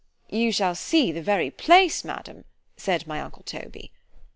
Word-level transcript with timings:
————You 0.35 0.51
shall 0.51 0.73
see 0.73 1.11
the 1.11 1.21
very 1.21 1.51
place, 1.51 2.03
Madam; 2.03 2.43
said 2.75 3.05
my 3.05 3.21
uncle 3.21 3.43
_Toby. 3.43 3.91